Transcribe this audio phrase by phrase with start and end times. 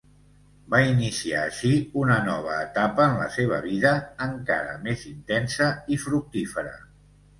[0.73, 3.91] Va iniciar així una nova etapa en la seva vida,
[4.29, 6.75] encara més intensa i fructífera.